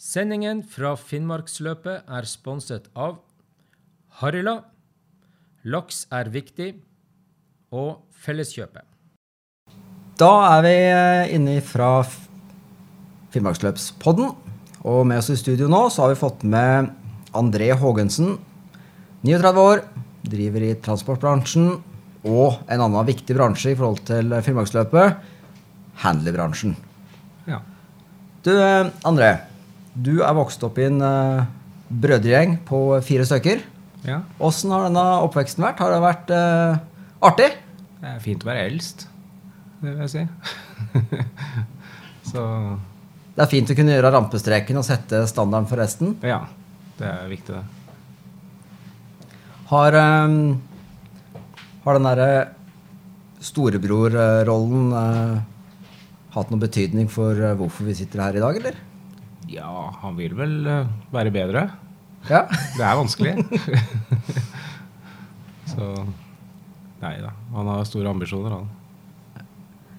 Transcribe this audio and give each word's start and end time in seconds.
Sendingen 0.00 0.62
fra 0.64 0.94
Finnmarksløpet 0.96 2.06
er 2.08 2.24
sponset 2.24 2.86
av 2.96 3.18
Harila, 4.22 4.62
Laks 5.68 6.06
er 6.08 6.30
viktig 6.32 6.70
og 7.76 7.98
Felleskjøpet. 8.24 8.86
Da 10.16 10.30
er 10.54 10.64
vi 10.64 10.72
eh, 10.86 11.34
inne 11.36 11.58
fra 11.60 11.90
Finnmarksløpspodden. 13.34 14.32
Og 14.88 15.02
med 15.04 15.20
oss 15.20 15.28
i 15.34 15.36
studio 15.36 15.68
nå 15.68 15.82
så 15.92 16.06
har 16.06 16.14
vi 16.14 16.22
fått 16.22 16.48
med 16.48 16.88
André 17.36 17.68
Haagensen. 17.76 18.38
39 19.20 19.66
år, 19.66 19.84
driver 20.24 20.64
i 20.64 20.72
transportbransjen 20.80 21.74
og 22.24 22.56
en 22.72 22.86
annen 22.86 23.12
viktig 23.12 23.36
bransje 23.36 23.74
i 23.74 23.76
forhold 23.76 24.00
til 24.08 24.32
Finnmarksløpet, 24.48 25.20
handlerbransjen. 26.08 26.72
Ja. 27.52 27.60
Du, 28.40 28.54
eh, 28.56 28.88
André. 29.04 29.49
Du 29.94 30.20
er 30.22 30.36
vokst 30.36 30.62
opp 30.66 30.78
i 30.78 30.86
en 30.86 31.00
uh, 31.02 31.46
brødregjeng 31.90 32.58
på 32.68 33.00
fire 33.06 33.26
stykker. 33.26 33.64
ja. 34.06 34.20
Åssen 34.38 34.70
har 34.74 34.86
denne 34.86 35.02
oppveksten 35.26 35.64
vært? 35.64 35.82
Har 35.82 35.94
det 35.94 36.04
vært 36.04 36.30
uh, 36.34 36.78
artig? 37.26 37.50
Det 38.00 38.12
er 38.14 38.22
fint 38.22 38.46
å 38.46 38.48
være 38.48 38.68
eldst, 38.68 39.08
det 39.82 39.90
vil 39.90 40.06
jeg 40.06 40.12
si. 40.14 40.22
Så 42.30 42.44
Det 43.34 43.42
er 43.44 43.50
fint 43.50 43.72
å 43.72 43.76
kunne 43.76 43.92
gjøre 43.96 44.12
rampestreken 44.14 44.78
og 44.80 44.86
sette 44.86 45.26
standarden 45.28 45.68
for 45.68 45.82
resten. 45.82 46.16
ja, 46.22 46.44
det 47.00 47.10
er 47.10 47.28
viktig, 47.30 47.58
det. 47.58 47.66
Har, 49.70 49.94
um, 49.94 50.58
har 51.84 51.98
den 51.98 52.08
derre 52.08 52.30
storebrorrollen 53.40 54.90
uh, 54.94 55.36
hatt 56.34 56.50
noen 56.50 56.62
betydning 56.62 57.10
for 57.10 57.38
eh, 57.38 57.56
hvorfor 57.58 57.88
vi 57.88 57.96
sitter 57.98 58.22
her 58.22 58.38
i 58.38 58.42
dag, 58.42 58.58
eller? 58.60 58.78
Ja, 59.50 59.70
han 60.02 60.16
vil 60.18 60.34
vel 60.38 60.52
eh, 60.70 60.90
være 61.14 61.32
bedre. 61.34 61.64
Ja. 62.28 62.44
Det 62.76 62.84
er 62.84 62.98
vanskelig. 63.00 63.32
Så 65.70 65.86
Nei 67.00 67.14
da. 67.22 67.30
Han 67.54 67.68
har 67.70 67.86
store 67.88 68.10
ambisjoner, 68.12 68.52
han. 68.58 69.44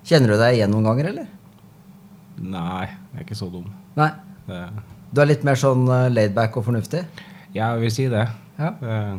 Kjenner 0.06 0.34
du 0.36 0.38
deg 0.42 0.58
igjen 0.60 0.70
noen 0.74 0.86
ganger, 0.86 1.08
eller? 1.10 1.30
Nei, 2.42 2.86
jeg 2.86 3.18
er 3.18 3.26
ikke 3.26 3.38
så 3.38 3.48
dum. 3.54 3.66
Nei. 3.98 4.12
Det, 4.46 4.60
Du 5.12 5.22
er 5.24 5.30
litt 5.32 5.44
mer 5.48 5.58
sånn 5.60 5.82
eh, 5.90 6.08
laidback 6.14 6.56
og 6.62 6.68
fornuftig? 6.70 7.02
Ja, 7.56 7.72
jeg 7.74 7.82
vil 7.88 7.94
si 7.96 8.06
det. 8.12 8.28
Ja. 8.62 8.70
Jeg 8.86 9.18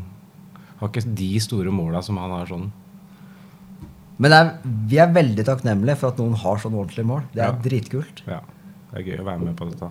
har 0.78 0.88
ikke 0.92 1.04
de 1.18 1.28
store 1.42 1.74
måla 1.74 2.00
som 2.06 2.16
han 2.22 2.32
har 2.34 2.46
sånn. 2.50 2.68
Men 4.22 4.34
er, 4.36 4.52
vi 4.90 4.98
er 5.02 5.10
veldig 5.14 5.44
takknemlige 5.48 5.98
for 6.00 6.12
at 6.14 6.22
noen 6.22 6.38
har 6.38 6.62
sånn 6.62 6.76
ordentlige 6.78 7.08
mål. 7.08 7.24
Det 7.34 7.42
er 7.42 7.50
Ja. 7.50 7.58
dritkult. 7.66 8.22
Ja, 8.30 8.40
det 8.92 9.00
er 9.00 9.06
gøy 9.08 9.20
å 9.22 9.28
være 9.28 9.44
med 9.46 9.56
på 9.58 9.68
dette. 9.70 9.88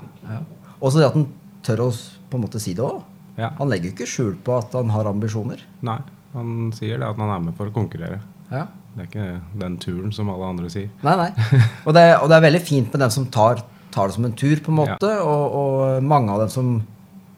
Også 0.81 1.01
det 1.01 1.07
at 1.09 1.15
han 1.17 1.27
tør 1.65 1.85
å 1.87 1.89
på 2.31 2.37
en 2.39 2.43
måte 2.45 2.61
si 2.63 2.73
det 2.77 2.83
òg. 2.85 3.01
Ja. 3.39 3.49
Han 3.57 3.69
legger 3.71 3.91
ikke 3.93 4.07
skjul 4.09 4.35
på 4.45 4.55
at 4.59 4.73
han 4.77 4.91
har 4.93 5.07
ambisjoner. 5.09 5.61
Nei, 5.87 5.97
han 6.35 6.71
sier 6.77 6.99
det 7.01 7.07
at 7.09 7.17
han 7.19 7.31
er 7.33 7.43
med 7.47 7.55
for 7.57 7.71
å 7.71 7.75
konkurrere. 7.75 8.19
Ja. 8.51 8.67
Det 8.95 9.05
er 9.05 9.07
ikke 9.07 9.27
den 9.61 9.77
turen 9.79 10.11
som 10.15 10.29
alle 10.33 10.49
andre 10.51 10.69
sier. 10.71 10.89
Nei, 11.05 11.13
nei. 11.15 11.29
Og 11.87 11.93
det, 11.95 12.03
og 12.19 12.27
det 12.29 12.35
er 12.37 12.43
veldig 12.47 12.61
fint 12.67 12.91
med 12.91 12.99
dem 13.05 13.13
som 13.13 13.25
tar, 13.31 13.61
tar 13.95 14.09
det 14.11 14.17
som 14.17 14.25
en 14.27 14.35
tur, 14.37 14.59
på 14.63 14.73
en 14.73 14.79
måte. 14.81 15.11
Og, 15.23 15.55
og 15.61 16.03
mange 16.03 16.33
av 16.33 16.43
dem 16.43 16.51
som 16.51 16.73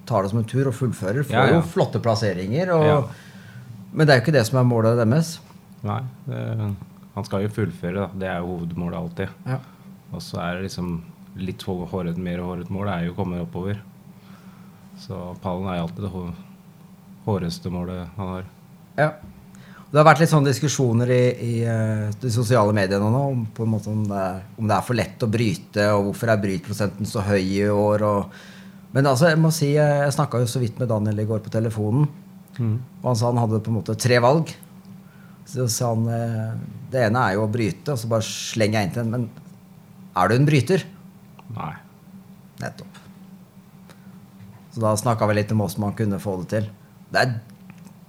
tar 0.09 0.25
det 0.25 0.31
som 0.33 0.41
en 0.41 0.47
tur 0.49 0.67
og 0.71 0.75
fullfører, 0.75 1.21
får 1.29 1.37
Ja, 1.37 1.43
ja. 1.51 1.59
jo 1.59 1.67
flotte 1.75 2.01
plasseringer. 2.03 2.73
Og, 2.75 2.87
Ja. 2.89 2.97
Men 3.93 4.07
det 4.09 4.15
er 4.15 4.17
jo 4.17 4.23
ikke 4.25 4.33
det 4.33 4.41
som 4.49 4.57
er 4.57 4.65
målet 4.65 4.97
deres. 4.97 5.35
Nei, 5.85 5.99
det, 6.25 6.39
han 7.13 7.25
skal 7.27 7.43
jo 7.45 7.51
fullføre, 7.53 7.93
da. 8.01 8.07
Det 8.17 8.29
er 8.31 8.39
jo 8.41 8.55
hovedmålet 8.55 8.97
alltid. 8.97 9.35
Ja. 9.45 9.59
Og 10.17 10.23
så 10.25 10.39
er 10.41 10.55
det 10.57 10.63
liksom 10.71 10.95
litt 11.39 11.63
håret, 11.65 12.17
mer 12.21 12.41
håret 12.45 12.69
mål 12.73 12.89
er 12.93 13.05
jo 13.07 13.13
å 13.13 13.17
komme 13.17 13.41
oppover. 13.43 13.79
Så 15.01 15.17
pallen 15.41 15.69
er 15.71 15.81
alltid 15.81 16.05
det 16.05 16.11
hå- 16.13 16.33
håreste 17.25 17.71
målet 17.73 18.07
han 18.17 18.33
har. 18.35 18.49
Ja. 18.97 19.11
Det 19.93 19.99
har 20.01 20.07
vært 20.07 20.23
litt 20.23 20.31
sånne 20.31 20.49
diskusjoner 20.49 21.09
i, 21.13 21.23
i 21.37 21.53
eh, 21.69 22.07
de 22.21 22.29
sosiale 22.33 22.73
mediene 22.73 23.11
nå 23.13 23.19
om, 23.29 23.43
på 23.53 23.65
en 23.65 23.71
måte 23.75 23.91
om, 23.91 24.01
det 24.09 24.17
er, 24.17 24.39
om 24.57 24.65
det 24.69 24.73
er 24.77 24.85
for 24.87 24.97
lett 24.97 25.21
å 25.25 25.29
bryte, 25.29 25.85
og 25.93 26.07
hvorfor 26.07 26.31
er 26.33 26.41
brytprosenten 26.41 27.05
så 27.09 27.21
høy 27.27 27.41
i 27.43 27.67
år. 27.69 28.05
Og, 28.07 28.39
men 28.95 29.05
altså, 29.09 29.29
jeg 29.29 29.41
må 29.41 29.51
si, 29.53 29.71
jeg 29.77 30.15
snakka 30.15 30.41
jo 30.41 30.49
så 30.49 30.61
vidt 30.63 30.81
med 30.81 30.89
Daniel 30.89 31.21
i 31.21 31.27
går 31.29 31.43
på 31.45 31.53
telefonen, 31.53 32.09
og 32.53 33.05
han 33.05 33.17
sa 33.17 33.29
han 33.31 33.41
hadde 33.41 33.61
på 33.65 33.69
en 33.73 33.77
måte 33.79 33.93
tre 33.97 34.17
valg. 34.21 34.49
Så 35.49 35.65
sa 35.69 35.91
han 35.93 36.09
eh, 36.09 36.49
det 36.93 37.05
ene 37.09 37.27
er 37.29 37.37
jo 37.37 37.45
å 37.45 37.51
bryte, 37.53 37.93
og 37.93 38.01
så 38.01 38.09
bare 38.09 38.25
slenger 38.25 38.79
jeg 38.79 38.89
inn 38.89 38.93
til 38.97 39.03
en. 39.05 39.13
Men 39.13 39.29
er 40.17 40.29
du 40.29 40.35
en 40.39 40.45
bryter? 40.49 40.83
Nei. 41.57 41.73
Nettopp. 42.61 42.99
Så 44.73 44.81
da 44.81 44.93
snakka 44.97 45.27
vi 45.29 45.35
litt 45.37 45.51
om 45.53 45.61
åssen 45.65 45.83
man 45.85 45.93
kunne 45.97 46.19
få 46.21 46.37
det 46.41 46.47
til. 46.53 46.69
Det 47.13 47.21
er, 47.21 47.33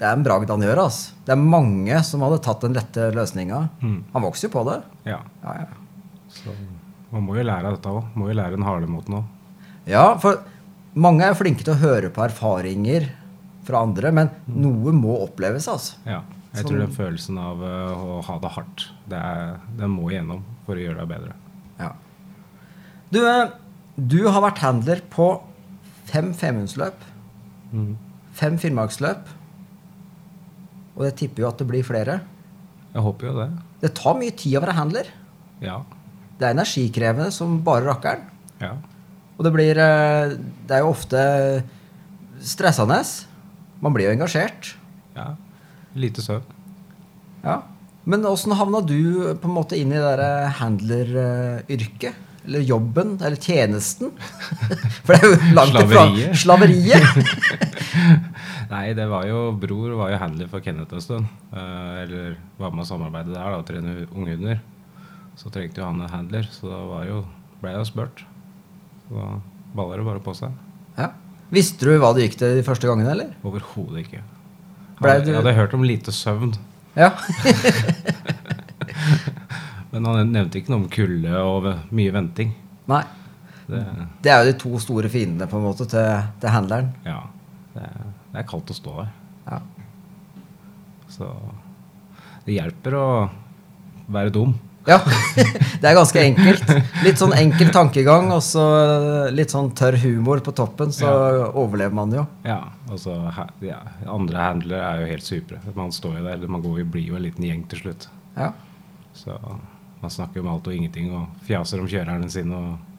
det 0.00 0.06
er 0.08 0.16
en 0.16 0.24
bragd 0.24 0.48
han 0.52 0.64
gjør. 0.64 0.80
ass. 0.86 1.00
Det 1.26 1.34
er 1.34 1.40
mange 1.42 1.98
som 2.08 2.22
hadde 2.24 2.40
tatt 2.44 2.64
den 2.64 2.76
lette 2.76 3.10
løsninga. 3.14 3.58
Han 3.82 4.24
vokser 4.24 4.48
jo 4.48 4.54
på 4.56 4.62
det. 4.70 4.78
Ja. 5.10 5.18
Ja, 5.44 5.56
ja. 5.64 5.68
Så 6.34 6.54
man 7.12 7.26
må 7.26 7.36
jo 7.36 7.44
lære 7.46 7.68
av 7.68 7.76
dette 7.76 7.92
òg. 7.92 8.08
Må 8.18 8.30
jo 8.30 8.38
lære 8.38 8.56
den 8.56 8.64
harde 8.66 8.88
måten 8.90 9.20
òg. 9.20 9.28
ja, 9.86 10.06
for 10.18 10.40
mange 10.94 11.26
er 11.26 11.34
flinke 11.36 11.64
til 11.66 11.74
å 11.74 11.82
høre 11.82 12.08
på 12.14 12.22
erfaringer 12.24 13.10
fra 13.66 13.80
andre, 13.84 14.10
men 14.12 14.30
noe 14.46 14.92
må 14.96 15.18
oppleves. 15.24 15.68
altså. 15.68 15.98
Ja. 16.08 16.22
Jeg 16.54 16.68
tror 16.68 16.78
den 16.84 16.92
følelsen 16.94 17.38
av 17.42 17.62
eh, 17.66 18.02
å 18.14 18.20
ha 18.22 18.34
det 18.38 18.50
hardt, 18.54 18.84
det 19.10 19.18
er, 19.18 19.56
den 19.78 19.90
må 19.90 20.06
igjennom 20.12 20.44
for 20.66 20.78
å 20.78 20.84
gjøre 20.84 21.00
deg 21.02 21.08
bedre. 21.10 21.32
Ja. 21.80 21.88
Du, 23.14 23.20
eh, 23.22 23.50
du 23.96 24.20
har 24.26 24.42
vært 24.42 24.62
handler 24.64 25.02
på 25.12 25.28
fem 26.10 26.32
femhundsløp, 26.36 27.02
fem 28.34 28.56
finnmarksløp, 28.60 29.28
og 30.94 31.04
jeg 31.08 31.16
tipper 31.20 31.44
jo 31.44 31.48
at 31.50 31.60
det 31.62 31.66
blir 31.70 31.86
flere. 31.86 32.20
Jeg 32.94 33.02
håper 33.02 33.28
jo 33.30 33.34
det. 33.38 33.48
Det 33.82 33.92
tar 33.98 34.18
mye 34.18 34.34
tid 34.38 34.56
å 34.58 34.62
være 34.64 34.76
handler. 34.78 35.08
Ja. 35.62 35.80
Det 36.38 36.48
er 36.48 36.54
energikrevende 36.56 37.30
som 37.34 37.60
bare 37.66 37.86
rakkeren. 37.88 38.26
Ja. 38.62 38.72
Og 39.34 39.42
det 39.46 39.50
blir 39.54 39.78
eh, 39.82 40.34
Det 40.66 40.76
er 40.76 40.84
jo 40.84 40.92
ofte 40.92 41.20
stressende. 42.42 43.00
Man 43.82 43.94
blir 43.94 44.08
jo 44.08 44.16
engasjert. 44.18 44.74
ja. 45.16 45.34
Lite 45.94 46.22
søvn. 46.22 46.42
Ja. 47.44 47.60
Men 48.04 48.24
åssen 48.26 48.50
havna 48.58 48.80
du 48.82 49.34
på 49.38 49.46
en 49.46 49.54
måte 49.54 49.76
inn 49.78 49.92
i 49.92 49.94
det 49.94 50.02
derre 50.02 50.48
handleryrket? 50.58 52.16
Eller 52.44 52.60
jobben? 52.60 53.14
Eller 53.24 53.36
tjenesten? 53.40 54.10
For 55.04 55.14
det 55.14 55.20
er 55.20 55.30
jo 55.30 55.54
langt 55.56 55.78
ifra 55.80 56.04
Slaveriet. 56.36 57.32
Nei, 58.74 58.84
det 58.96 59.06
var 59.08 59.24
jo 59.28 59.46
Bror 59.60 59.94
var 59.98 60.12
jo 60.12 60.18
handler 60.20 60.48
for 60.50 60.64
Kenneth 60.64 60.96
en 60.96 61.04
stund. 61.04 61.32
Eh, 61.54 62.02
eller 62.02 62.36
var 62.60 62.74
med 62.74 62.84
å 62.84 62.88
samarbeide 62.88 63.32
der, 63.32 63.48
da, 63.48 63.60
og 63.60 63.66
trene 63.68 63.96
unghunder. 64.10 64.60
Så 65.40 65.50
trengte 65.54 65.82
jo 65.82 65.88
han 65.88 66.02
en 66.04 66.12
handler, 66.12 66.46
så 66.52 66.68
da 66.70 66.80
var 66.88 67.08
jo, 67.08 67.22
ble 67.62 67.72
jeg 67.74 67.80
jo 67.82 67.88
spurt. 67.90 68.24
Så 69.06 69.16
da 69.18 69.28
balla 69.74 69.98
det 69.98 70.06
bare 70.06 70.22
på 70.24 70.36
seg. 70.38 70.54
Ja. 70.98 71.10
Visste 71.54 71.86
du 71.86 71.96
hva 72.00 72.12
det 72.16 72.28
gikk 72.28 72.38
til 72.40 72.58
de 72.58 72.66
første 72.66 72.88
gangene, 72.88 73.12
eller? 73.14 73.32
Overhodet 73.46 74.04
ikke. 74.04 74.20
Jeg, 74.20 75.02
hadde, 75.02 75.30
jeg 75.32 75.38
hadde 75.40 75.56
hørt 75.58 75.74
om 75.76 75.86
lite 75.86 76.14
søvn, 76.14 76.54
Ja. 76.94 77.10
men 79.94 80.04
han 80.10 80.32
nevnte 80.34 80.58
ikke 80.60 80.72
noe 80.74 80.82
om 80.82 80.88
kulde 80.92 81.38
og 81.40 81.70
mye 81.94 82.12
venting. 82.14 82.50
Nei. 82.90 83.04
Det, 83.68 83.80
Det 84.20 84.30
er 84.34 84.42
jo 84.44 84.50
de 84.52 84.58
to 84.60 84.76
store 84.82 85.08
fiendene 85.08 85.46
på 85.48 85.56
en 85.56 85.64
måte 85.64 85.86
til, 85.88 86.26
til 86.42 86.50
handleren. 86.52 86.90
ja, 87.06 87.22
det, 87.72 87.86
er- 87.86 88.12
det 88.34 88.42
er 88.42 88.48
kaldt 88.50 88.70
å 88.74 88.76
stå 88.76 88.96
der. 88.98 89.10
Ja. 89.46 89.60
Så 91.14 91.28
det 92.44 92.56
hjelper 92.58 92.96
å 92.98 93.06
være 94.12 94.32
dum. 94.34 94.56
Ja, 94.84 94.98
det 95.80 95.86
er 95.88 95.94
ganske 95.96 96.20
enkelt. 96.20 96.66
Litt 97.06 97.16
sånn 97.22 97.32
enkel 97.32 97.70
tankegang 97.72 98.26
og 98.34 98.42
så 98.44 98.64
litt 99.32 99.54
sånn 99.54 99.70
tørr 99.78 99.96
humor 100.02 100.42
på 100.44 100.52
toppen, 100.52 100.90
så 100.92 101.08
overlever 101.56 101.94
man 101.96 102.12
jo. 102.12 102.26
Ja, 102.44 102.58
ha- 103.38 103.46
ja, 103.64 103.78
Andre 104.12 104.42
handlere 104.50 104.82
er 104.90 105.00
jo 105.00 105.08
helt 105.14 105.24
supre. 105.24 105.62
Man 105.78 105.94
står 105.94 106.18
jo 106.18 106.26
der, 106.26 106.44
man 106.52 106.60
går, 106.66 106.82
jo- 106.82 106.90
blir 106.98 107.06
jo 107.14 107.16
en 107.16 107.24
liten 107.24 107.46
gjeng 107.48 107.64
til 107.72 107.80
slutt. 107.86 108.08
Ja. 108.36 108.50
Så 109.16 109.38
man 110.04 110.12
snakker 110.12 110.42
om 110.42 110.52
alt 110.52 110.68
og 110.68 110.76
ingenting 110.76 111.10
og 111.16 111.46
fjaser 111.48 111.80
om 111.82 111.88
kjørerne 111.90 112.30
sine. 112.32 112.60
og 112.60 112.94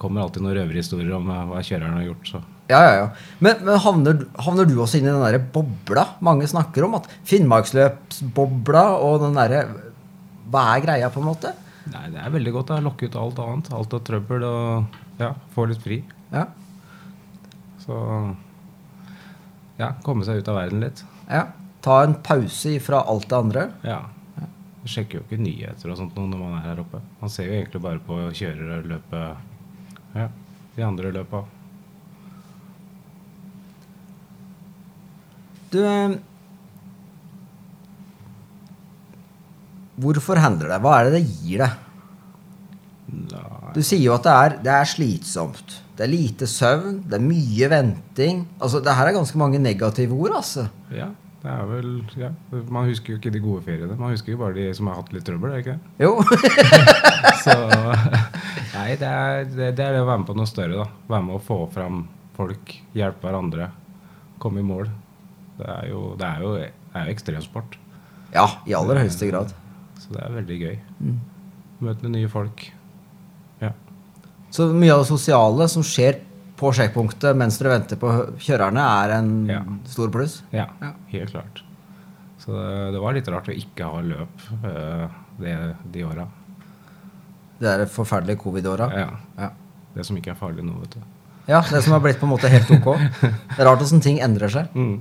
kommer 0.00 0.24
alltid 0.24 0.44
noen 0.44 0.56
røverhistorier 0.58 1.14
om 1.16 1.30
eh, 1.30 1.46
hva 1.50 1.62
kjøreren 1.64 1.98
har 1.98 2.06
gjort. 2.08 2.30
Så. 2.32 2.40
Ja, 2.70 2.80
ja, 2.80 2.92
ja. 2.98 3.08
Men, 3.44 3.60
men 3.66 3.80
havner, 3.84 4.22
havner 4.46 4.68
du 4.68 4.74
også 4.80 4.98
inn 4.98 5.08
i 5.08 5.12
den 5.12 5.22
derre 5.22 5.40
bobla 5.54 6.06
mange 6.24 6.48
snakker 6.50 6.86
om? 6.86 6.96
At 6.98 7.10
Finnmarksløpsbobla 7.28 8.84
og 9.04 9.20
den 9.26 9.36
derre 9.38 9.66
Hva 10.52 10.64
er 10.74 10.84
greia, 10.84 11.10
på 11.12 11.22
en 11.22 11.28
måte? 11.28 11.52
Nei, 11.92 12.06
det 12.12 12.20
er 12.20 12.32
veldig 12.32 12.52
godt 12.54 12.72
å 12.72 12.80
lokke 12.84 13.08
ut 13.08 13.18
alt 13.20 13.40
annet. 13.44 13.70
Alt 13.76 13.96
av 13.96 14.02
trøbbel 14.06 14.46
og 14.48 14.98
ja, 15.20 15.34
få 15.54 15.68
litt 15.68 15.82
fri. 15.84 16.00
Ja. 16.32 16.46
Så 17.84 17.98
ja, 19.80 19.92
komme 20.06 20.24
seg 20.24 20.40
ut 20.40 20.48
av 20.48 20.60
verden 20.62 20.84
litt. 20.84 21.04
ja. 21.28 21.50
Ta 21.84 21.98
en 22.00 22.14
pause 22.24 22.70
fra 22.80 23.02
alt 23.12 23.26
det 23.28 23.36
andre. 23.36 23.62
Ja. 23.84 23.98
Jeg 24.84 24.92
sjekker 24.92 25.18
jo 25.18 25.24
ikke 25.24 25.40
nyheter 25.40 25.90
og 25.90 25.96
sånt 25.96 26.16
nå 26.18 26.26
når 26.28 26.40
man 26.42 26.58
er 26.58 26.66
her 26.66 26.80
oppe. 26.82 27.00
Man 27.22 27.32
ser 27.32 27.48
jo 27.48 27.56
egentlig 27.56 27.80
bare 27.80 28.02
på 28.04 28.18
kjørere 28.36 28.82
løpe. 28.84 29.22
Ja. 30.14 30.28
de 30.76 30.84
andre 30.84 31.10
løpa. 31.14 31.40
Du 35.72 35.80
eh, 35.82 36.18
Hvorfor 40.04 40.38
hender 40.42 40.68
det? 40.68 40.78
Hva 40.82 40.98
er 40.98 41.08
det 41.08 41.16
det 41.16 41.24
gir 41.40 41.64
deg? 41.64 41.80
Du 43.74 43.80
sier 43.82 44.02
jo 44.02 44.14
at 44.16 44.26
det 44.26 44.34
er, 44.34 44.54
det 44.66 44.72
er 44.74 44.88
slitsomt. 44.90 45.76
Det 45.94 46.04
er 46.04 46.10
lite 46.10 46.46
søvn, 46.50 47.04
det 47.06 47.18
er 47.18 47.22
mye 47.22 47.68
venting. 47.70 48.40
Altså, 48.58 48.80
det 48.82 48.94
her 48.98 49.08
er 49.08 49.16
ganske 49.16 49.38
mange 49.38 49.60
negative 49.62 50.16
ord, 50.18 50.34
altså. 50.40 50.66
Ja, 50.94 51.12
det 51.44 51.52
er 51.52 51.66
vel 51.68 51.88
ja. 52.16 52.30
Man 52.72 52.86
husker 52.88 53.12
jo 53.12 53.18
ikke 53.20 53.30
de 53.34 53.40
gode 53.44 53.60
feriene. 53.66 53.96
Man 54.00 54.14
husker 54.14 54.32
jo 54.32 54.38
bare 54.40 54.56
de 54.56 54.62
som 54.76 54.88
har 54.88 54.96
hatt 55.02 55.10
litt 55.12 55.26
trøbbel. 55.28 55.52
er 55.52 55.60
det 55.60 55.64
ikke 55.66 55.74
det? 55.76 56.06
Jo. 56.06 56.12
Så 57.44 57.56
Nei, 58.74 58.94
det 58.98 59.10
er, 59.10 59.44
det, 59.50 59.68
det 59.76 59.84
er 59.84 59.96
det 59.98 60.00
å 60.00 60.08
være 60.08 60.22
med 60.22 60.28
på 60.30 60.36
noe 60.38 60.48
større. 60.48 60.78
da 60.80 60.86
Være 61.12 61.26
med 61.28 61.36
å 61.36 61.42
få 61.44 61.58
fram 61.74 62.00
folk, 62.34 62.72
hjelpe 62.96 63.28
hverandre, 63.28 63.68
komme 64.42 64.64
i 64.64 64.66
mål. 64.66 64.88
Det 65.60 65.68
er 65.70 65.90
jo, 65.92 66.00
det 66.18 66.26
er 66.26 66.40
jo, 66.42 66.54
det 66.58 66.70
er 66.98 67.04
jo 67.10 67.14
ekstremsport. 67.14 67.76
ja, 68.34 68.48
i 68.66 68.74
aller 68.74 69.04
høyeste 69.04 69.28
grad. 69.30 69.52
Så 70.00 70.16
det 70.16 70.24
er 70.24 70.32
veldig 70.40 70.56
gøy. 70.64 70.74
Møte 71.84 72.10
nye 72.10 72.30
folk. 72.32 72.64
Ja. 73.62 73.70
Så 74.50 74.66
mye 74.72 74.96
av 74.96 75.04
det 75.04 75.10
sosiale 75.12 75.68
som 75.70 75.84
skjer 75.86 76.18
på 76.56 76.70
sjekkpunktet 76.76 77.34
mens 77.36 77.58
dere 77.58 77.72
venter 77.74 77.98
på 77.98 78.10
kjørerne, 78.38 78.84
er 79.04 79.10
en 79.18 79.30
Ja. 79.50 79.62
stor 79.90 80.08
pluss? 80.14 80.42
ja, 80.52 80.66
Ja. 80.80 80.92
helt 81.10 81.30
klart. 81.32 81.62
Så 82.38 82.52
det, 82.52 82.92
det 82.92 83.00
var 83.00 83.12
litt 83.16 83.28
rart 83.28 83.48
å 83.48 83.54
ikke 83.56 83.84
ha 83.88 84.00
løp 84.04 84.44
eh, 84.64 85.08
det, 85.40 85.54
de 85.92 86.04
åra. 86.04 86.26
Det 87.58 87.68
er 87.70 87.86
forferdelige 87.86 88.38
covid-åra? 88.42 88.90
Ja. 88.98 89.10
Ja. 89.38 89.50
Det 89.94 90.04
som 90.06 90.16
ikke 90.18 90.30
er 90.34 90.38
farlig 90.38 90.64
nå, 90.66 90.74
vet 90.80 90.90
du. 90.98 91.00
ja, 91.48 91.60
det 91.70 91.82
som 91.84 91.92
har 91.92 92.00
blitt 92.00 92.18
på 92.20 92.26
en 92.26 92.32
måte 92.34 92.48
helt 92.50 92.70
ok. 92.70 92.98
Det 93.20 93.58
er 93.58 93.64
rart 93.64 93.80
åssen 93.82 94.00
ting 94.02 94.18
endrer 94.20 94.48
seg. 94.50 94.68
Mm. 94.74 95.00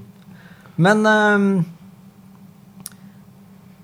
Men 0.77 1.03
ehm, 1.05 1.65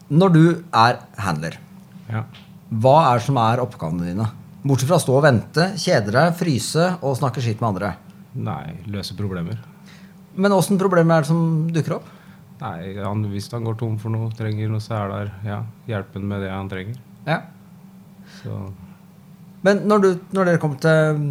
når 0.09 0.33
du 0.33 0.63
er 0.73 0.99
handler, 1.21 1.57
Ja. 2.09 2.23
hva 2.71 3.11
er 3.11 3.17
det 3.19 3.25
som 3.25 3.37
er 3.37 3.61
oppgavene 3.61 4.05
dine? 4.09 4.29
Bortsett 4.59 4.89
fra 4.89 4.97
å 4.99 5.03
stå 5.03 5.13
og 5.15 5.23
vente, 5.23 5.65
kjede 5.79 6.11
deg, 6.11 6.33
fryse 6.35 6.85
og 6.99 7.15
snakke 7.15 7.39
skitt 7.43 7.61
med 7.63 7.69
andre. 7.69 7.93
Nei, 8.35 8.73
løse 8.91 9.15
problemer. 9.15 9.61
Men 10.35 10.55
åssen 10.55 10.79
problemer 10.79 11.15
er 11.15 11.23
det 11.23 11.29
som 11.29 11.69
dukker 11.73 11.95
opp? 11.95 12.09
Nei, 12.59 12.91
han, 12.99 13.23
Hvis 13.31 13.47
han 13.53 13.63
går 13.63 13.77
tom 13.79 13.95
for 14.01 14.11
noe, 14.11 14.27
trenger 14.35 14.67
noe, 14.71 14.83
så 14.83 14.97
er 14.97 15.13
der 15.13 15.31
ja, 15.47 15.61
hjelpen 15.87 16.27
med 16.27 16.43
det 16.43 16.51
han 16.51 16.67
trenger. 16.71 16.99
Ja. 17.23 17.39
Så 18.41 18.59
Men 19.63 19.85
når, 19.87 20.03
du, 20.03 20.09
når 20.35 20.51
dere 20.51 20.61
kommer 20.61 20.79
til, 20.83 21.23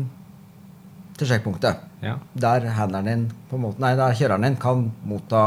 til 1.20 1.28
sjekkpunktet, 1.28 1.84
ja. 2.04 2.16
der 2.32 2.64
handleren 2.76 3.08
din 3.08 3.28
på 3.50 3.60
en 3.60 3.64
måte, 3.66 3.82
nei, 3.84 3.94
der 3.96 4.16
kjøreren 4.16 4.48
din 4.48 4.58
kan 4.60 4.88
motta 5.08 5.44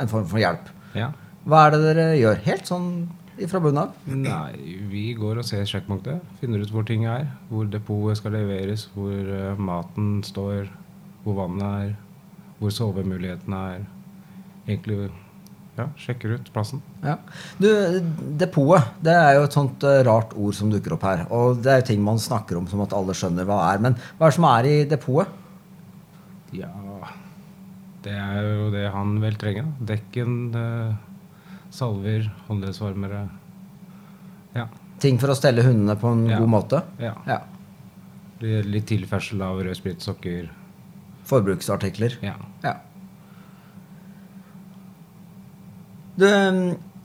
en 0.00 0.12
form 0.12 0.28
for 0.28 0.40
hjelp, 0.40 0.68
ja. 0.96 1.10
hva 1.48 1.66
er 1.66 1.74
det 1.74 1.84
dere 1.88 2.06
gjør? 2.20 2.40
Helt 2.50 2.68
sånn 2.68 2.88
fra 3.50 3.60
bunnen 3.62 3.82
av? 3.82 3.96
Nei, 4.06 4.78
vi 4.90 5.08
går 5.18 5.40
og 5.42 5.48
ser 5.48 5.66
sjekkpunktet. 5.68 6.22
Finner 6.40 6.62
ut 6.62 6.72
hvor 6.74 6.86
ting 6.86 7.06
er. 7.10 7.26
Hvor 7.50 7.66
depotet 7.70 8.20
skal 8.20 8.36
leveres, 8.38 8.86
hvor 8.94 9.12
uh, 9.12 9.60
maten 9.60 10.22
står, 10.26 10.70
hvor 11.24 11.38
vannet 11.42 11.66
er, 11.66 11.92
hvor 12.60 12.74
sovemulighetene 12.74 13.60
er. 13.74 13.84
Egentlig 14.64 15.10
ja, 15.74 15.88
sjekker 15.98 16.36
ut 16.36 16.50
plassen. 16.54 16.82
Ja. 17.02 17.16
Du, 17.58 17.66
depotet, 18.38 18.92
det 19.02 19.14
er 19.18 19.38
jo 19.38 19.46
et 19.48 19.56
sånt 19.56 19.86
uh, 19.86 20.00
rart 20.06 20.34
ord 20.38 20.54
som 20.54 20.70
dukker 20.70 20.94
opp 20.94 21.06
her. 21.08 21.24
Og 21.34 21.58
det 21.64 21.72
er 21.72 21.82
jo 21.82 21.88
ting 21.90 22.04
man 22.04 22.22
snakker 22.22 22.60
om 22.60 22.68
som 22.70 22.84
at 22.84 22.94
alle 22.94 23.16
skjønner 23.18 23.48
hva 23.48 23.58
er. 23.72 23.82
Men 23.82 23.98
hva 24.18 24.28
er 24.28 24.30
det 24.30 24.38
som 24.38 24.46
er 24.52 24.70
i 24.70 24.76
depotet? 24.90 25.40
Ja 26.54 26.70
Det 28.04 28.14
er 28.14 28.46
jo 28.46 28.70
det 28.70 28.86
han 28.94 29.16
vel 29.22 29.34
trenger. 29.40 29.66
Dekken, 29.82 30.36
eh, 30.54 30.94
salver, 31.74 32.28
håndleddsvarmere. 32.48 33.24
Ja. 34.54 34.68
Ting 35.02 35.18
for 35.18 35.32
å 35.32 35.36
stelle 35.36 35.64
hundene 35.66 35.96
på 35.98 36.12
en 36.14 36.26
Ja. 36.30 36.38
god 36.38 36.48
måte? 36.52 36.82
ja. 37.02 37.14
Ja. 37.26 37.40
Litt 38.44 38.86
tilførsel 38.90 39.40
av 39.42 39.60
rød 39.64 39.76
sprit, 39.78 40.02
sokker. 40.04 40.50
Forbruksartikler? 41.24 42.18
Ja. 42.20 42.34
Ja. 42.62 42.74
Du, 46.18 46.26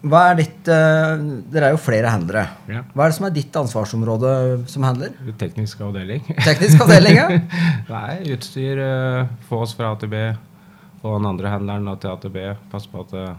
hva 0.10 0.20
er 0.32 0.38
ditt 0.40 0.68
eh, 0.70 1.22
Dere 1.54 1.70
er 1.70 1.74
jo 1.76 1.80
flere 1.82 2.12
handlere. 2.14 2.44
ja. 2.70 2.84
Hva 2.94 3.06
er 3.08 3.12
det 3.14 3.18
som 3.18 3.26
er 3.30 3.34
ditt 3.36 3.56
ansvarsområde 3.62 4.34
som 4.70 4.86
handler? 4.86 5.16
Teknisk 5.42 5.82
avdeling. 5.86 6.22
Teknisk 6.46 6.84
avdeling, 6.86 7.18
ja? 7.18 7.28
Nei, 7.94 8.20
utstyr. 8.36 8.80
eh, 8.84 9.32
Få 9.50 9.64
oss 9.66 9.74
fra 9.78 9.94
AtB. 9.96 10.16
Få 11.02 11.16
den 11.18 11.30
andre 11.30 11.54
handleren 11.56 11.90
til 12.04 12.12
ATB. 12.14 12.38
Pass 12.70 12.86
Passe 12.86 12.92
på 12.94 13.06
at 13.08 13.16
eh, 13.18 13.36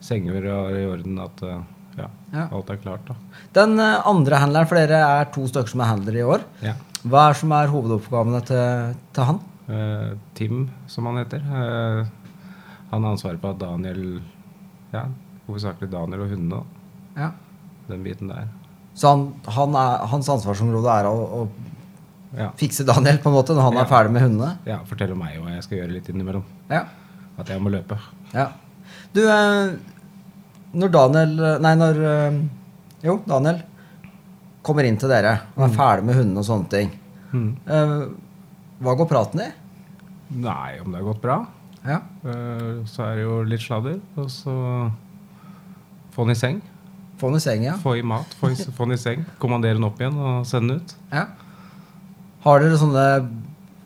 senger 0.00 0.36
er 0.44 0.76
i 0.80 0.86
orden. 0.90 1.18
At 1.22 1.42
eh, 1.42 1.60
ja, 1.98 2.08
Ja. 2.32 2.48
alt 2.52 2.70
er 2.70 2.76
klart. 2.82 3.06
da. 3.08 3.14
Den 3.54 3.78
eh, 3.80 4.02
andre 4.06 4.36
handleren, 4.42 4.66
for 4.68 4.76
dere 4.76 5.00
er 5.20 5.24
to 5.32 5.46
stykker 5.48 5.68
som 5.72 5.80
er 5.80 5.92
handlere 5.94 6.18
i 6.20 6.26
år. 6.26 6.44
Ja. 6.62 6.74
Hva 7.06 7.28
er 7.30 7.34
som 7.38 7.52
er 7.52 7.68
hovedoppgavene 7.70 8.40
til, 8.44 8.94
til 9.14 9.24
han? 9.24 9.40
Uh, 9.68 10.12
Tim, 10.34 10.68
som 10.86 11.06
han 11.06 11.16
heter. 11.18 11.40
Uh, 11.42 12.06
han 12.92 13.02
har 13.02 13.12
ansvaret 13.16 13.40
på 13.42 13.50
at 13.50 13.58
Daniel 13.58 14.20
Ja, 14.92 15.04
hovedsakelig 15.48 15.88
Daniel 15.90 16.22
og 16.22 16.28
hundene. 16.30 16.60
Ja. 17.16 17.32
Den 17.88 18.02
biten 18.04 18.28
der. 18.30 18.46
Så 18.94 19.10
han, 19.10 19.24
han 19.52 19.74
er, 19.78 20.04
hans 20.10 20.28
ansvarsområde 20.32 20.92
er 21.00 21.08
å, 21.10 21.16
å 21.42 21.48
Ja. 22.36 22.50
fikse 22.58 22.84
Daniel 22.86 23.18
på 23.22 23.30
en 23.30 23.34
måte 23.36 23.54
når 23.54 23.62
han 23.68 23.74
Ja. 23.78 23.80
er 23.82 23.90
ferdig 23.90 24.12
med 24.12 24.22
hundene? 24.22 24.58
ja 24.66 24.78
Fortelle 24.84 25.14
meg 25.18 25.38
hva 25.40 25.50
jeg 25.54 25.62
skal 25.66 25.78
gjøre 25.78 25.92
litt 25.96 26.08
innimellom. 26.10 26.44
Ja. 26.70 26.84
At 27.38 27.48
jeg 27.48 27.60
må 27.62 27.70
løpe. 27.74 27.98
ja. 28.34 28.48
Du, 29.16 29.22
eh, 29.24 29.74
når 30.76 30.92
Daniel 30.92 31.34
Nei, 31.64 31.74
når 31.78 32.00
eh, 32.10 32.38
Jo, 33.06 33.18
Daniel 33.28 33.62
kommer 34.66 34.86
inn 34.88 34.96
til 34.98 35.12
dere 35.12 35.36
og 35.54 35.68
er 35.68 35.74
ferdig 35.76 36.08
med 36.08 36.16
hundene 36.18 36.42
og 36.42 36.46
sånne 36.48 36.70
ting. 36.72 36.88
Mm. 37.30 37.50
Eh, 37.70 37.92
hva 38.82 38.94
går 38.98 39.06
praten 39.10 39.44
i? 39.44 39.50
Nei, 40.42 40.80
om 40.82 40.90
det 40.90 40.98
har 40.98 41.06
gått 41.06 41.22
bra. 41.22 41.36
Ja. 41.86 42.00
Eh, 42.26 42.80
så 42.90 43.04
er 43.06 43.20
det 43.20 43.26
jo 43.28 43.36
litt 43.46 43.62
sladder. 43.62 44.00
Og 44.18 44.26
så 44.32 44.54
få 46.16 46.26
den 46.26 46.34
i 46.34 46.38
seng. 46.40 46.58
Få 47.20 47.30
den 47.30 47.38
i 47.38 47.44
seng, 47.46 47.62
ja. 47.68 47.76
Få 47.80 47.94
i 47.96 48.02
mat, 48.04 48.34
få, 48.40 48.50
i, 48.52 48.58
få 48.58 48.88
den 48.88 48.96
i 48.98 49.00
seng. 49.00 49.22
Kommandere 49.40 49.78
den 49.78 49.86
opp 49.86 50.02
igjen 50.02 50.18
og 50.18 50.42
sende 50.50 50.74
den 50.74 50.82
ut. 50.82 50.96
ja. 51.14 51.26
Har 52.46 52.60
dere 52.62 52.76
sånne 52.78 53.04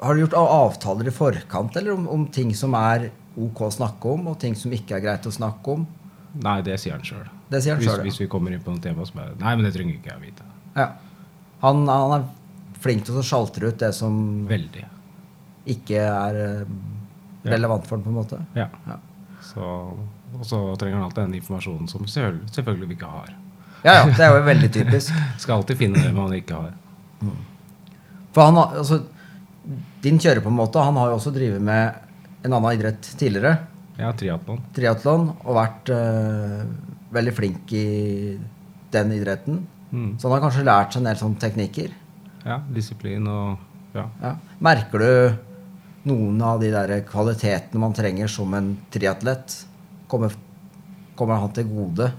Har 0.00 0.16
dere 0.16 0.24
gjort 0.26 0.34
avtaler 0.36 1.08
i 1.08 1.12
forkant, 1.14 1.76
eller 1.76 1.94
om, 1.94 2.08
om 2.12 2.26
ting 2.32 2.50
som 2.56 2.74
er 2.76 3.06
ok 3.36 3.62
å 3.66 3.70
snakke 3.74 4.14
om, 4.14 4.30
og 4.32 4.38
ting 4.42 4.56
som 4.58 4.72
ikke 4.74 4.98
er 4.98 5.04
greit 5.04 5.28
å 5.28 5.32
snakke 5.34 5.76
om? 5.76 5.86
Nei, 6.40 6.60
det 6.66 6.78
sier 6.80 6.96
han 6.96 7.04
sjøl. 7.06 7.28
Hvis, 7.50 7.66
ja. 7.66 7.96
hvis 8.04 8.20
vi 8.22 8.28
kommer 8.30 8.54
inn 8.54 8.62
på 8.62 8.72
noe 8.72 8.82
tema, 8.82 9.04
som 9.06 9.18
er 9.22 9.32
Nei, 9.40 9.54
men 9.58 9.66
det 9.66 9.72
trenger 9.74 9.96
ikke 9.98 10.12
jeg 10.14 10.26
vite. 10.30 10.50
ja. 10.78 10.92
Han, 11.60 11.82
han 11.90 12.14
er 12.14 12.22
flink 12.80 13.04
til 13.04 13.18
å 13.20 13.24
sjaltre 13.26 13.68
ut 13.68 13.82
det 13.82 13.90
som 13.92 14.14
Veldig. 14.48 14.86
ikke 15.74 16.00
er 16.00 16.38
eh, 16.40 16.70
relevant 17.44 17.84
for 17.84 17.98
ham, 17.98 18.04
på 18.06 18.12
en 18.12 18.16
måte. 18.16 18.38
Ja. 18.56 18.70
Ja. 18.88 18.96
Så, 19.44 19.66
og 20.38 20.46
så 20.46 20.60
trenger 20.80 20.96
han 20.96 21.10
alltid 21.10 21.26
den 21.26 21.38
informasjonen 21.40 21.88
som 21.90 22.06
selvfølgelig, 22.08 22.88
vi 22.88 22.96
ikke 22.96 23.12
har. 23.12 23.32
Ja, 23.84 23.94
ja, 23.98 24.08
det 24.08 24.24
er 24.24 24.34
jo 24.36 24.42
veldig 24.48 24.70
typisk. 24.72 25.16
Skal 25.42 25.58
alltid 25.58 25.80
finne 25.80 26.00
det 26.00 26.12
man 26.16 26.32
ikke 26.36 26.62
har. 26.64 26.74
For 28.32 28.46
han 28.46 28.60
altså, 28.62 29.02
din 30.04 30.20
kjører 30.20 30.40
på 30.44 30.52
en 30.52 30.58
måte, 30.60 30.84
han 30.84 30.96
har 31.00 31.12
jo 31.12 31.18
også 31.20 31.32
drevet 31.34 31.60
med 31.64 32.08
en 32.42 32.54
annen 32.56 32.72
idrett 32.76 33.10
tidligere. 33.20 33.56
Ja, 34.00 34.12
triatlon. 34.16 34.62
Triatlon. 34.76 35.26
Og 35.44 35.56
vært 35.58 35.92
uh, 35.92 36.62
veldig 37.12 37.34
flink 37.36 37.74
i 37.76 37.86
den 38.94 39.12
idretten. 39.16 39.64
Mm. 39.90 40.14
Så 40.18 40.28
han 40.28 40.36
har 40.36 40.44
kanskje 40.46 40.66
lært 40.66 40.94
seg 40.94 41.02
en 41.02 41.10
del 41.10 41.20
sånne 41.20 41.42
teknikker. 41.42 41.92
Ja, 42.46 42.60
disiplin 42.72 43.26
og 43.28 43.58
ja. 43.96 44.06
Ja. 44.22 44.34
Merker 44.62 45.02
du 45.02 46.08
noen 46.08 46.40
av 46.46 46.62
de 46.62 46.70
der 46.72 46.94
kvalitetene 47.08 47.82
man 47.82 47.94
trenger 47.96 48.30
som 48.30 48.54
en 48.56 48.72
triatlett? 48.94 49.64
Kommer, 50.10 50.32
kommer 51.18 51.42
han 51.42 51.52
til 51.54 51.68
gode 51.70 52.10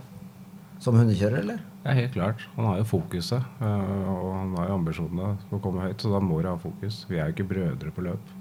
som 0.81 0.97
hundekjører, 0.97 1.41
eller? 1.41 1.61
Ja, 1.81 1.95
helt 1.97 2.13
klart. 2.13 2.43
Han 2.55 2.67
har 2.69 2.77
jo 2.77 2.85
fokuset, 2.91 3.41
øh, 3.61 4.09
og 4.11 4.27
han 4.35 4.53
har 4.59 4.69
jo 4.69 4.77
ambisjonene 4.77 5.31
for 5.47 5.57
å 5.57 5.63
komme 5.63 5.87
høyt, 5.87 6.03
så 6.03 6.11
da 6.13 6.21
må 6.21 6.37
du 6.41 6.49
ha 6.49 6.57
fokus. 6.61 7.01
Vi 7.09 7.17
er 7.17 7.29
jo 7.29 7.35
ikke 7.35 7.49
brødre 7.55 7.93
på 7.95 8.05
løp. 8.05 8.33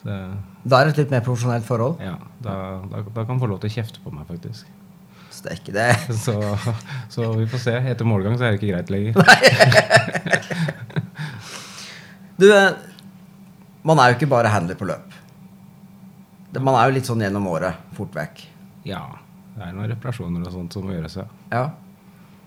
Så, 0.00 0.16
Da 0.64 0.80
er 0.80 0.88
det 0.88 0.94
et 0.94 1.00
litt 1.04 1.10
mer 1.14 1.24
profesjonelt 1.24 1.64
forhold. 1.66 2.00
ja, 2.00 2.14
da, 2.44 2.54
da, 2.88 3.02
da 3.04 3.22
kan 3.24 3.34
han 3.34 3.40
få 3.42 3.48
lov 3.50 3.60
til 3.62 3.70
å 3.70 3.74
kjefte 3.78 4.00
på 4.04 4.12
meg, 4.14 4.24
faktisk. 4.28 4.68
Så 5.30 5.44
det 5.44 5.52
er 5.52 5.60
ikke. 5.60 6.14
Så, 6.24 6.34
så 7.14 7.28
vi 7.38 7.46
får 7.48 7.60
se. 7.62 7.74
Etter 7.92 8.08
målgang 8.08 8.34
så 8.36 8.48
er 8.48 8.56
det 8.56 8.60
ikke 8.60 8.72
greit 8.74 8.90
lenger. 8.90 9.14
Du, 12.40 12.46
eh, 12.48 12.72
man 13.86 14.00
er 14.00 14.12
jo 14.12 14.16
ikke 14.18 14.30
bare 14.32 14.48
handler 14.52 14.78
på 14.80 14.88
løp. 14.88 15.16
Man 16.58 16.74
er 16.74 16.88
jo 16.88 16.96
litt 16.96 17.06
sånn 17.08 17.20
gjennom 17.22 17.46
året, 17.52 17.76
fort 17.94 18.14
vekk. 18.16 18.40
Ja, 18.88 19.04
det 19.54 19.68
er 19.68 19.74
noen 19.76 19.90
reparasjoner 19.92 20.48
og 20.48 20.54
sånt 20.54 20.74
som 20.74 20.86
må 20.88 20.96
gjøres, 20.96 21.18
ja. 21.20 21.26
Ja. 21.52 21.64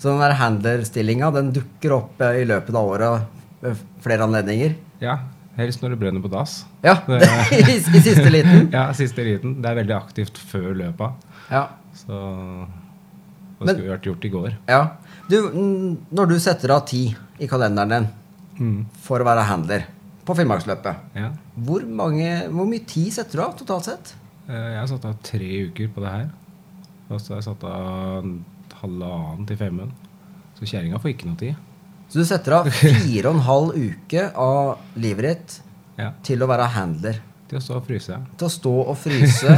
Så 0.02 0.10
den 0.12 0.20
der 0.26 0.34
handlerstillinga, 0.36 1.30
den 1.38 1.54
dukker 1.56 1.94
opp 2.02 2.24
eh, 2.26 2.42
i 2.42 2.48
løpet 2.50 2.76
av 2.76 2.90
året 2.90 3.40
ved 3.64 3.84
flere 4.04 4.26
anledninger. 4.28 4.74
Ja, 5.04 5.20
Helst 5.58 5.82
når 5.84 5.94
det 5.94 6.00
brenner 6.02 6.22
på 6.24 6.30
dass. 6.34 6.64
Ja, 6.84 6.96
i, 7.54 7.60
i 7.78 8.02
siste 8.02 8.30
liten. 8.34 8.70
Ja, 8.74 8.88
siste 8.98 9.24
liten. 9.26 9.60
Det 9.62 9.70
er 9.70 9.76
veldig 9.84 9.96
aktivt 9.96 10.38
før 10.38 10.72
løpa. 10.80 11.12
Ja. 11.52 11.68
Så 11.94 12.18
det 13.64 13.76
skulle 13.78 13.94
vært 13.94 14.08
gjort 14.10 14.26
i 14.26 14.32
går. 14.34 14.56
ja. 14.68 14.82
Du, 15.30 15.38
når 16.12 16.28
du 16.28 16.36
setter 16.44 16.74
av 16.76 16.82
tid 16.90 17.14
i 17.40 17.48
kalenderen 17.48 17.90
din 17.96 18.10
Mm. 18.60 18.84
for 19.02 19.18
å 19.18 19.26
være 19.26 19.42
handler 19.50 19.86
på 20.28 20.36
Finnmarksløpet, 20.38 20.96
Ja. 21.18 21.30
hvor, 21.58 21.82
mange, 21.90 22.44
hvor 22.54 22.68
mye 22.70 22.84
tid 22.86 23.10
setter 23.16 23.40
du 23.40 23.42
av 23.42 23.56
totalt 23.58 23.84
sett? 23.88 24.12
Eh, 24.48 24.54
Jeg 24.54 24.78
har 24.80 24.88
satt 24.92 25.06
av 25.10 25.16
tre 25.26 25.48
uker 25.72 25.88
på 25.96 26.02
det 26.04 26.12
her. 26.12 26.28
Og 27.10 27.20
så 27.20 27.34
har 27.34 27.42
jeg 27.42 27.48
satt 27.48 27.64
av 27.64 28.28
halvannen 28.84 29.48
til 29.48 29.58
femmen. 29.58 29.92
Så 30.60 30.68
kjerringa 30.70 31.00
får 31.02 31.14
ikke 31.16 31.26
noe 31.32 31.40
tid. 31.40 31.56
Så 32.13 32.22
du 32.22 32.25
setter 32.29 32.53
av 32.60 32.67
fire 32.70 33.25
og 33.32 33.39
en 33.39 33.46
halv 33.48 33.72
uke 33.74 34.27
av 34.38 34.75
livet 35.01 35.25
ditt 35.32 35.55
Ja. 35.98 36.12
til 36.25 36.41
å 36.46 36.48
være 36.50 36.67
handler. 36.74 37.17
Til 37.50 37.58
å 37.58 37.62
stå 37.62 37.75
og 37.79 37.88
fryse. 37.88 38.17
Til 38.38 38.46
å 38.48 38.51
stå 38.53 38.74
og 38.84 38.98
fryse 39.01 39.55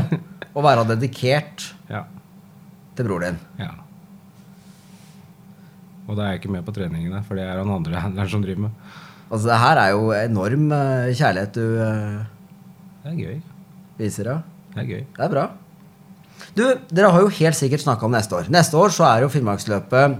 og 0.56 0.64
være 0.64 0.86
dedikert 0.96 1.66
Ja. 1.92 2.06
til 2.96 3.06
bror 3.10 3.26
din. 3.28 3.38
ja. 3.60 3.74
Og 6.08 6.14
da 6.16 6.28
er 6.28 6.36
jeg 6.36 6.44
ikke 6.44 6.52
med 6.54 6.66
på 6.68 6.74
treningene, 6.76 7.24
for 7.26 7.34
det 7.40 7.48
er 7.50 7.58
han 7.58 7.72
andre 7.74 7.98
handleren 7.98 8.30
som 8.30 8.44
driver 8.46 8.68
med. 8.68 8.74
Altså, 9.26 9.48
det 9.50 9.56
her 9.58 9.80
er 9.82 9.94
jo 9.96 10.12
enorm 10.14 10.68
eh, 10.76 11.08
kjærlighet 11.18 11.56
du 11.58 11.64
eh, 11.82 12.20
Det 13.02 13.10
er 13.12 13.16
gøy. 13.24 13.40
viser, 13.98 14.30
ja. 14.30 14.36
Det 14.76 14.84
er 14.84 14.92
gøy. 14.92 15.02
Det 15.18 15.24
er 15.26 15.32
bra. 15.34 15.46
Du, 16.56 16.62
dere 16.94 17.10
har 17.12 17.24
jo 17.26 17.32
helt 17.40 17.58
sikkert 17.58 17.82
snakka 17.82 18.06
om 18.06 18.14
neste 18.14 18.38
år. 18.38 18.52
Neste 18.54 18.78
år 18.78 18.94
så 18.94 19.08
er 19.10 19.24
jo 19.26 19.32
Finnmarksløpet 19.34 20.20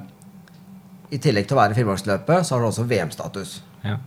I 1.14 1.20
tillegg 1.22 1.48
til 1.48 1.58
å 1.58 1.62
være 1.62 1.78
Finnmarksløpet, 1.78 2.46
så 2.46 2.56
har 2.56 2.64
du 2.64 2.70
også 2.72 2.86
VM-status. 2.90 3.58
Ja. 3.86 4.00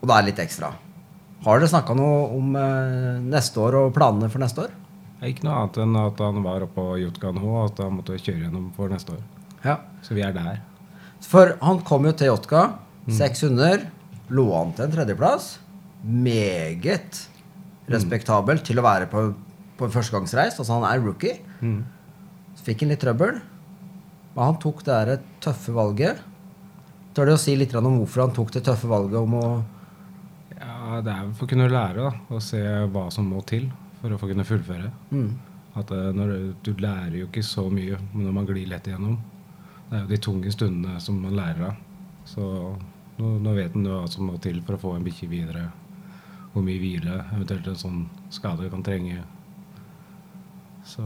Og 0.00 0.08
det 0.08 0.16
er 0.16 0.28
litt 0.30 0.42
ekstra. 0.42 0.72
Har 1.44 1.60
dere 1.60 1.70
snakka 1.70 1.94
noe 1.94 2.22
om 2.34 2.54
eh, 2.58 3.18
neste 3.22 3.60
år 3.62 3.76
og 3.82 3.92
planene 3.96 4.30
for 4.32 4.42
neste 4.42 4.64
år? 4.64 4.72
Ikke 5.28 5.44
noe 5.46 5.58
annet 5.60 5.80
enn 5.82 5.98
at 5.98 6.20
han 6.22 6.40
var 6.44 6.64
oppe 6.64 6.78
på 6.78 6.98
Jotka 7.02 7.32
nå, 7.34 7.44
og 7.44 7.60
at 7.68 7.82
han 7.82 7.96
måtte 7.98 8.18
kjøre 8.18 8.46
gjennom 8.46 8.70
for 8.76 8.90
neste 8.92 9.16
år. 9.16 9.22
Ja. 9.64 9.76
Så 10.06 10.16
vi 10.16 10.22
er 10.26 10.34
der. 10.34 10.60
For 11.26 11.56
han 11.60 11.82
kom 11.86 12.06
jo 12.06 12.14
til 12.16 12.30
Jotka. 12.30 12.64
Seks 13.10 13.42
hunder. 13.46 13.86
Lå 14.34 14.44
an 14.54 14.74
til 14.76 14.86
en 14.86 14.94
tredjeplass. 14.94 15.50
Meget 16.04 17.24
respektabelt 17.90 18.66
til 18.68 18.78
å 18.78 18.84
være 18.84 19.08
på, 19.10 19.24
på 19.78 19.88
førstegangsreis. 19.90 20.58
Altså, 20.58 20.76
han 20.76 20.86
er 20.86 21.02
rookie. 21.02 21.38
Mm. 21.64 21.80
Fikk 22.62 22.84
han 22.84 22.92
litt 22.92 23.02
trøbbel. 23.02 23.40
Men 24.34 24.42
han 24.44 24.60
tok 24.62 24.84
det 24.86 25.18
tøffe 25.42 25.74
valget. 25.74 26.20
Tør 27.18 27.26
du 27.26 27.32
å 27.34 27.38
si 27.42 27.56
litt 27.58 27.72
om 27.74 27.96
hvorfor 27.98 28.20
han 28.22 28.30
tok 28.36 28.52
det 28.54 28.60
tøffe 28.62 28.86
valget 28.86 29.16
om 29.18 29.32
å 29.34 29.46
Ja, 30.54 31.00
det 31.02 31.10
er 31.10 31.30
for 31.34 31.48
å 31.48 31.50
kunne 31.50 31.64
lære 31.66 32.04
da, 32.04 32.10
og 32.30 32.42
se 32.46 32.60
hva 32.94 33.08
som 33.10 33.26
må 33.26 33.40
til 33.42 33.64
for 33.98 34.14
å 34.14 34.18
få 34.20 34.28
kunne 34.30 34.44
fullføre. 34.46 34.92
mm. 35.10 35.30
At 35.80 35.90
eh, 35.90 36.12
når, 36.14 36.30
Du 36.62 36.70
lærer 36.78 37.16
jo 37.18 37.26
ikke 37.26 37.42
så 37.42 37.64
mye 37.74 37.98
når 38.14 38.36
man 38.36 38.46
glir 38.46 38.70
lett 38.70 38.86
igjennom. 38.86 39.16
Det 39.88 39.96
er 39.96 40.04
jo 40.04 40.10
de 40.12 40.18
tunge 40.28 40.52
stundene 40.54 41.00
som 41.02 41.18
man 41.18 41.34
lærer 41.34 41.64
av. 41.72 41.80
Så 42.24 42.44
nå, 43.18 43.32
nå 43.42 43.54
vet 43.56 43.74
en 43.74 43.88
hva 43.90 44.04
som 44.06 44.30
må 44.30 44.38
til 44.38 44.60
for 44.62 44.76
å 44.76 44.82
få 44.84 44.92
en 44.94 45.06
bikkje 45.06 45.28
videre. 45.32 45.64
Hvor 46.52 46.62
mye 46.62 46.78
hvile 46.78 47.16
eventuelt 47.32 47.66
en 47.66 47.80
sånn 47.82 48.04
skade 48.30 48.70
kan 48.70 48.86
trenge. 48.86 49.24
Så 50.86 51.02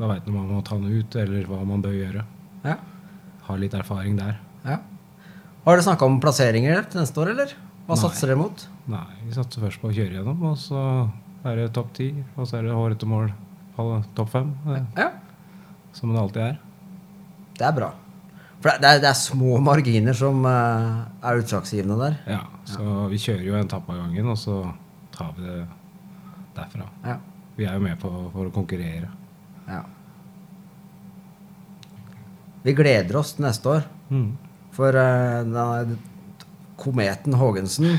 da 0.00 0.10
veit 0.10 0.26
man 0.26 0.34
om 0.34 0.40
man 0.42 0.58
må 0.58 0.64
ta 0.66 0.74
den 0.74 0.90
ut, 0.90 1.14
eller 1.22 1.46
hva 1.46 1.62
man 1.62 1.86
bør 1.86 1.94
gjøre. 1.94 2.26
Ja. 2.66 2.76
Ha 3.48 3.56
litt 3.60 3.74
erfaring 3.76 4.16
der. 4.20 4.38
ja. 4.64 4.78
Har 5.64 5.78
dere 5.78 5.84
snakka 5.86 6.04
om 6.04 6.18
plasseringer 6.20 6.82
til 6.92 7.00
neste 7.00 7.20
år, 7.22 7.30
eller? 7.32 7.52
Hva 7.86 7.94
Nei. 7.96 8.00
satser 8.02 8.28
dere 8.28 8.36
mot? 8.36 8.64
Nei, 8.92 9.06
vi 9.24 9.32
satser 9.32 9.62
først 9.64 9.80
på 9.80 9.88
å 9.88 9.94
kjøre 9.96 10.18
gjennom, 10.18 10.42
og 10.44 10.58
så 10.60 10.80
er 11.48 11.56
det 11.56 11.70
topp 11.72 11.94
ti, 11.96 12.10
og 12.36 12.44
så 12.50 12.58
er 12.58 12.66
det 12.68 12.74
hårete 12.76 13.08
mål 13.08 13.30
topp 14.14 14.28
fem. 14.34 14.50
Ja. 14.96 15.08
som 15.96 16.12
det 16.12 16.20
alltid 16.20 16.42
er. 16.42 16.58
Det 17.56 17.64
er 17.64 17.72
bra. 17.78 17.88
For 18.60 18.76
det, 18.80 18.90
er, 18.90 19.00
det 19.00 19.08
er 19.08 19.16
små 19.16 19.56
marginer 19.64 20.12
som 20.16 20.44
eh, 20.48 21.00
er 21.24 21.40
utslagsgivende 21.40 21.96
der. 22.00 22.14
Ja, 22.36 22.42
så 22.68 23.08
vi 23.12 23.18
kjører 23.24 23.48
jo 23.48 23.56
en 23.58 23.68
tapp 23.72 23.88
av 23.92 24.02
gangen, 24.02 24.28
og 24.32 24.38
så 24.40 24.60
tar 25.16 25.32
vi 25.38 25.44
det 25.48 25.58
derfra. 26.56 26.90
Ja. 27.08 27.16
Vi 27.56 27.64
er 27.68 27.76
jo 27.80 27.84
med 27.88 27.96
på 28.04 28.12
for 28.34 28.48
å 28.48 28.52
konkurrere. 28.52 29.08
ja. 29.68 29.80
Vi 32.64 32.74
gleder 32.76 33.16
oss 33.20 33.34
til 33.36 33.44
neste 33.46 33.70
år. 33.76 33.86
For 34.74 34.96
uh, 34.96 35.94
kometen 36.80 37.36
Haagensen, 37.38 37.98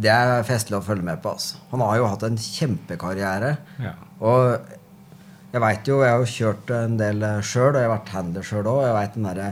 det 0.00 0.10
er 0.12 0.44
festlig 0.48 0.78
å 0.78 0.84
følge 0.84 1.06
med 1.06 1.22
på. 1.22 1.32
Altså. 1.36 1.60
Han 1.72 1.84
har 1.84 1.96
jo 2.00 2.08
hatt 2.10 2.26
en 2.26 2.38
kjempekarriere. 2.40 3.54
Ja. 3.82 3.94
Og 4.20 4.74
jeg 5.50 5.62
veit 5.64 5.88
jo, 5.90 6.00
jeg 6.04 6.14
har 6.14 6.22
jo 6.22 6.30
kjørt 6.30 6.72
en 6.76 6.98
del 7.00 7.24
sjøl, 7.42 7.72
og 7.74 7.80
jeg 7.80 7.88
har 7.88 7.94
vært 7.96 8.14
handler 8.14 8.46
sjøl 8.46 8.68
òg. 8.70 8.82
Jeg 8.86 8.96
veit 8.98 9.16
den 9.16 9.28
derre 9.30 9.48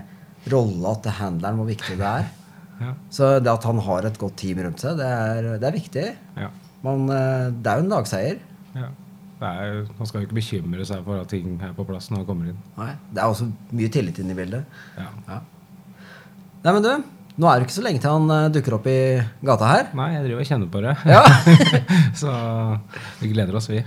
rolla 0.52 0.92
til 1.04 1.16
handleren, 1.18 1.58
hvor 1.62 1.70
viktig 1.70 2.00
det 2.00 2.10
er. 2.16 2.28
Ja. 2.78 2.92
Så 3.10 3.28
det 3.42 3.50
at 3.50 3.64
han 3.66 3.80
har 3.82 4.06
et 4.06 4.18
godt 4.22 4.36
team 4.38 4.60
rundt 4.62 4.78
seg, 4.78 5.00
det 5.00 5.06
er, 5.10 5.46
det 5.58 5.66
er 5.66 5.74
viktig. 5.74 6.04
ja. 6.38 6.46
Men 6.86 7.08
eh, 7.10 7.48
det 7.50 7.72
er 7.72 7.80
jo 7.80 7.82
en 7.82 7.90
dagseier. 7.90 8.36
ja. 8.78 8.90
Det 9.38 9.46
er, 9.46 9.84
man 9.98 10.08
skal 10.08 10.20
jo 10.20 10.26
ikke 10.26 10.38
bekymre 10.40 10.84
seg 10.88 11.04
for 11.06 11.20
at 11.22 11.28
ting 11.30 11.52
er 11.62 11.74
på 11.76 11.84
plass 11.86 12.08
når 12.10 12.24
man 12.24 12.26
kommer 12.26 12.48
inn. 12.50 12.56
Nei, 12.78 12.90
det 13.14 13.22
er 13.22 13.30
også 13.30 13.46
mye 13.78 13.92
tillit 13.94 14.18
inn 14.18 14.32
i 14.32 14.36
bildet. 14.38 14.80
Ja. 14.98 15.06
Ja. 15.28 15.38
Nei, 16.64 16.72
men 16.74 16.82
du, 16.82 16.90
nå 17.38 17.46
er 17.46 17.60
det 17.60 17.68
ikke 17.68 17.76
så 17.76 17.84
lenge 17.86 18.02
til 18.02 18.10
han 18.10 18.32
eh, 18.34 18.48
dukker 18.56 18.74
opp 18.80 18.88
i 18.90 18.96
gata 19.46 19.68
her. 19.70 19.92
Nei, 19.94 20.08
jeg 20.16 20.24
driver 20.26 20.42
og 20.42 20.50
kjenner 20.50 20.72
på 20.74 20.82
det. 20.82 20.96
Ja. 21.06 21.22
så 22.24 22.34
vi 23.20 23.30
gleder 23.30 23.60
oss, 23.60 23.70
vi. 23.70 23.84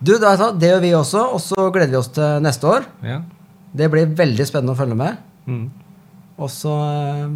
Du, 0.00 0.14
det, 0.16 0.32
det 0.62 0.72
gjør 0.72 0.82
vi 0.86 0.94
også, 0.96 1.26
og 1.36 1.44
så 1.44 1.68
gleder 1.68 1.92
vi 1.92 2.00
oss 2.00 2.08
til 2.16 2.40
neste 2.40 2.72
år. 2.72 2.88
Ja. 3.04 3.20
Det 3.76 3.90
blir 3.92 4.08
veldig 4.16 4.48
spennende 4.48 4.72
å 4.72 4.80
følge 4.80 4.96
med. 4.96 5.20
Mm. 5.44 5.66
Og 6.40 6.48
så 6.48 6.72
eh, 6.88 7.26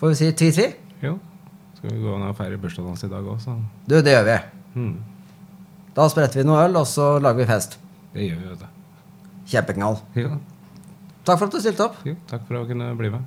får 0.00 0.14
vi 0.14 0.20
si 0.22 0.32
tvi-tvi. 0.40 0.70
Jo. 1.04 1.18
Skal 1.76 1.92
vi 1.92 2.00
gå 2.06 2.16
ned 2.16 2.30
og 2.32 2.38
feire 2.40 2.56
bursdagen 2.62 2.88
hans 2.94 3.04
i 3.04 3.12
dag 3.12 3.26
òg, 3.28 3.36
så 3.44 3.58
Du, 3.84 3.98
det 4.00 4.16
gjør 4.16 4.30
vi. 4.32 4.38
mm. 4.80 4.94
Da 5.94 6.08
spretter 6.10 6.40
vi 6.42 6.46
noe 6.48 6.64
øl, 6.66 6.76
og 6.80 6.86
så 6.90 7.14
lager 7.22 7.42
vi 7.44 7.46
fest. 7.50 7.78
Det 8.14 8.26
gjør 8.28 8.40
vi, 8.40 8.48
vet 8.50 8.64
du. 8.64 8.66
Kjempeknall. 9.52 9.98
Jo. 10.18 10.32
Takk 11.24 11.38
for 11.40 11.46
at 11.48 11.54
du 11.54 11.60
stilte 11.62 11.86
opp. 11.86 12.00
jo. 12.06 12.16
Takk 12.30 12.42
for 12.48 12.60
å 12.60 12.66
kunne 12.68 12.90
bli 12.98 13.10
med. 13.14 13.24